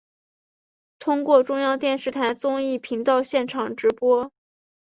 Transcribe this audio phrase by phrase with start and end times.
[0.97, 4.31] 通过中央电视台综艺频道现场直播。